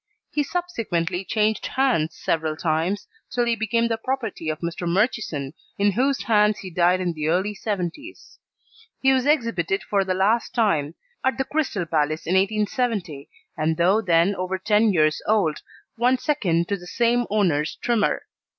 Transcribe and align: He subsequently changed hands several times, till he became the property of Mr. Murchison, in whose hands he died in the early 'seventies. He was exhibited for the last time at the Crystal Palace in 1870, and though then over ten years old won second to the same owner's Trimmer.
He 0.31 0.41
subsequently 0.41 1.23
changed 1.23 1.67
hands 1.67 2.17
several 2.17 2.57
times, 2.57 3.07
till 3.29 3.45
he 3.45 3.55
became 3.55 3.87
the 3.87 3.99
property 3.99 4.49
of 4.49 4.61
Mr. 4.61 4.87
Murchison, 4.89 5.53
in 5.77 5.91
whose 5.91 6.23
hands 6.23 6.57
he 6.57 6.71
died 6.71 6.99
in 6.99 7.13
the 7.13 7.27
early 7.27 7.53
'seventies. 7.53 8.39
He 8.99 9.13
was 9.13 9.27
exhibited 9.27 9.83
for 9.83 10.03
the 10.03 10.15
last 10.15 10.55
time 10.55 10.95
at 11.23 11.37
the 11.37 11.45
Crystal 11.45 11.85
Palace 11.85 12.25
in 12.25 12.33
1870, 12.33 13.29
and 13.55 13.77
though 13.77 14.01
then 14.01 14.33
over 14.35 14.57
ten 14.57 14.91
years 14.91 15.21
old 15.27 15.59
won 15.97 16.17
second 16.17 16.67
to 16.69 16.77
the 16.77 16.87
same 16.87 17.27
owner's 17.29 17.75
Trimmer. 17.75 18.23